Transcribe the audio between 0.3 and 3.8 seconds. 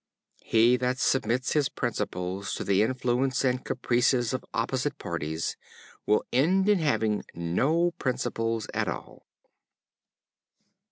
He that submits his principles to the influence and